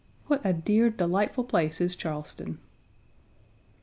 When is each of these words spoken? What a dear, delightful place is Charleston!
What 0.25 0.41
a 0.43 0.51
dear, 0.51 0.89
delightful 0.89 1.43
place 1.43 1.79
is 1.79 1.95
Charleston! 1.95 2.57